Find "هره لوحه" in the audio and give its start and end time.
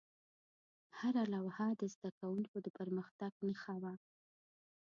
0.99-1.67